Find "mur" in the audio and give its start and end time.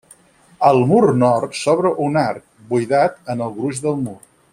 0.91-1.01, 4.09-4.17